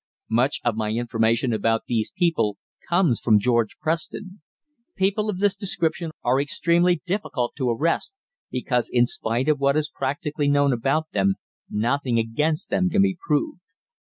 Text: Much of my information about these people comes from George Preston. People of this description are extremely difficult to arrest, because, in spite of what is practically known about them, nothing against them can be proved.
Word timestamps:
Much 0.31 0.55
of 0.65 0.75
my 0.75 0.89
information 0.89 1.53
about 1.53 1.83
these 1.85 2.11
people 2.17 2.57
comes 2.89 3.19
from 3.19 3.37
George 3.37 3.77
Preston. 3.79 4.41
People 4.95 5.29
of 5.29 5.37
this 5.37 5.55
description 5.55 6.09
are 6.23 6.41
extremely 6.41 7.03
difficult 7.05 7.53
to 7.55 7.69
arrest, 7.69 8.15
because, 8.49 8.89
in 8.91 9.05
spite 9.05 9.47
of 9.47 9.59
what 9.59 9.77
is 9.77 9.91
practically 9.93 10.47
known 10.49 10.73
about 10.73 11.11
them, 11.11 11.35
nothing 11.69 12.17
against 12.17 12.71
them 12.71 12.89
can 12.89 13.03
be 13.03 13.15
proved. 13.27 13.61